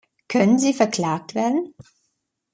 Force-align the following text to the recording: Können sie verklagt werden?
Können 0.27 0.57
sie 0.57 0.73
verklagt 0.73 1.35
werden? 1.35 1.75